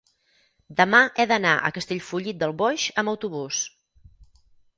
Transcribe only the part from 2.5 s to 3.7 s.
Boix amb autobús.